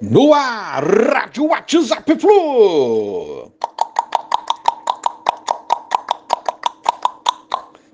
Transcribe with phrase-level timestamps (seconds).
[0.00, 3.52] No ar, Rádio WhatsApp Flu.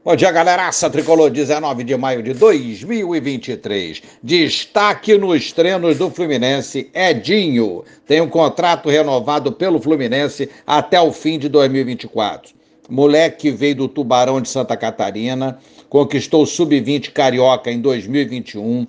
[0.05, 4.05] Bom dia, galeraça tricolor, 19 de maio de 2023.
[4.23, 7.83] Destaque nos treinos do Fluminense, Edinho.
[8.07, 12.55] Tem um contrato renovado pelo Fluminense até o fim de 2024.
[12.89, 18.87] Moleque veio do Tubarão de Santa Catarina, conquistou o Sub-20 Carioca em 2021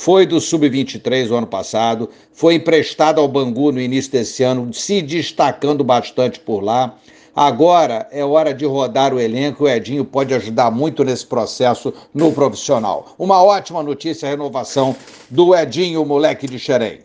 [0.00, 5.02] foi do Sub-23 o ano passado, foi emprestado ao Bangu no início desse ano, se
[5.02, 6.96] destacando bastante por lá.
[7.36, 9.64] Agora é hora de rodar o elenco.
[9.64, 13.14] O Edinho pode ajudar muito nesse processo no profissional.
[13.18, 14.96] Uma ótima notícia, a renovação
[15.28, 17.00] do Edinho, moleque de Xerém.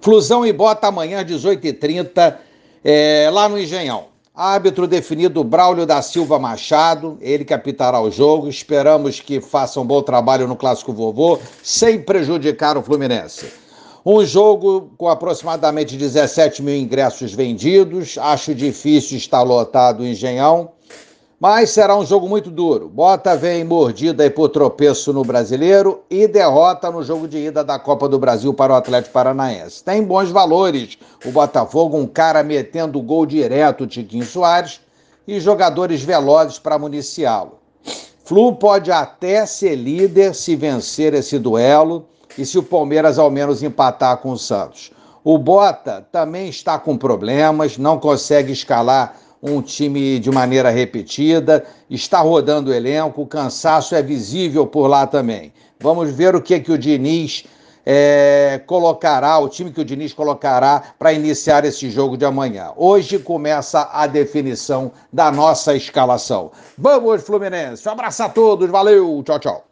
[0.00, 2.36] Flusão e bota amanhã, 18h30,
[2.84, 4.04] é, lá no Engenhão.
[4.38, 8.46] Árbitro definido Braulio da Silva Machado, ele que apitará o jogo.
[8.48, 13.52] Esperamos que faça um bom trabalho no Clássico Vovô, sem prejudicar o Fluminense.
[14.06, 18.16] Um jogo com aproximadamente 17 mil ingressos vendidos.
[18.16, 20.70] Acho difícil estar lotado em Engenhão.
[21.40, 22.88] Mas será um jogo muito duro.
[22.88, 27.78] Bota vem mordida aí por tropeço no brasileiro e derrota no jogo de ida da
[27.78, 29.84] Copa do Brasil para o Atlético Paranaense.
[29.84, 30.98] Tem bons valores.
[31.24, 34.80] O Botafogo, um cara metendo gol direto, Tiquinho Soares,
[35.28, 37.58] e jogadores velozes para municiá-lo.
[38.24, 43.62] Flu pode até ser líder se vencer esse duelo e se o Palmeiras ao menos
[43.62, 44.90] empatar com o Santos.
[45.22, 52.20] O Bota também está com problemas, não consegue escalar um time de maneira repetida, está
[52.20, 55.52] rodando o elenco, o cansaço é visível por lá também.
[55.80, 57.44] Vamos ver o que, que o Diniz
[57.86, 62.72] é, colocará, o time que o Diniz colocará para iniciar esse jogo de amanhã.
[62.76, 66.50] Hoje começa a definição da nossa escalação.
[66.76, 67.88] Vamos, Fluminense!
[67.88, 69.64] Um abraço a todos, valeu, tchau, tchau.